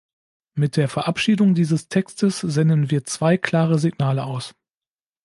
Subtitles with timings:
[0.55, 4.55] Mit der Verabschiedung dieses Textes senden wir zwei klare Signale aus.